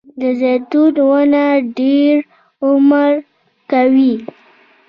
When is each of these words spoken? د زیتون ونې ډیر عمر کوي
د 0.19 0.21
زیتون 0.39 0.93
ونې 1.07 1.47
ډیر 1.77 2.15
عمر 2.67 3.11
کوي 3.71 4.15